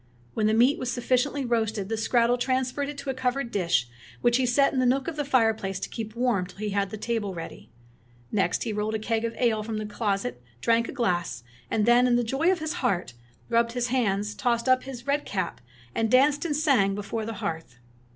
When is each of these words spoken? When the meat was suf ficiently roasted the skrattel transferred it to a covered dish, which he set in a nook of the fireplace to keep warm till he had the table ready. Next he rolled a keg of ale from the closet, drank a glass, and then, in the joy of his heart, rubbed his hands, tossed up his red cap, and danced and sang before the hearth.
When 0.33 0.47
the 0.47 0.55
meat 0.55 0.79
was 0.79 0.91
suf 0.91 1.07
ficiently 1.07 1.47
roasted 1.47 1.87
the 1.87 1.93
skrattel 1.93 2.39
transferred 2.39 2.89
it 2.89 2.97
to 2.97 3.11
a 3.11 3.13
covered 3.13 3.51
dish, 3.51 3.87
which 4.21 4.37
he 4.37 4.47
set 4.47 4.73
in 4.73 4.81
a 4.81 4.85
nook 4.87 5.07
of 5.07 5.15
the 5.15 5.23
fireplace 5.23 5.79
to 5.79 5.89
keep 5.89 6.15
warm 6.15 6.47
till 6.47 6.57
he 6.57 6.71
had 6.71 6.89
the 6.89 6.97
table 6.97 7.35
ready. 7.35 7.69
Next 8.31 8.63
he 8.63 8.73
rolled 8.73 8.95
a 8.95 8.97
keg 8.97 9.25
of 9.25 9.35
ale 9.37 9.61
from 9.61 9.77
the 9.77 9.85
closet, 9.85 10.41
drank 10.59 10.89
a 10.89 10.91
glass, 10.91 11.43
and 11.69 11.85
then, 11.85 12.07
in 12.07 12.15
the 12.15 12.23
joy 12.23 12.51
of 12.51 12.57
his 12.57 12.73
heart, 12.81 13.13
rubbed 13.47 13.73
his 13.73 13.89
hands, 13.89 14.33
tossed 14.33 14.67
up 14.67 14.85
his 14.85 15.05
red 15.05 15.23
cap, 15.23 15.61
and 15.93 16.09
danced 16.09 16.45
and 16.45 16.55
sang 16.55 16.95
before 16.95 17.23
the 17.23 17.33
hearth. 17.33 17.77